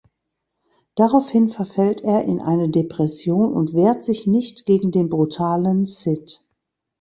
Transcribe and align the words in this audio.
Daraufhin 0.95 1.47
verfällt 1.47 2.01
er 2.01 2.23
in 2.23 2.39
eine 2.41 2.69
Depression 2.69 3.53
und 3.53 3.75
wehrt 3.75 4.03
sich 4.03 4.25
nicht 4.25 4.65
gegen 4.65 4.89
den 4.91 5.09
brutalen 5.09 5.85
Sid. 5.85 6.43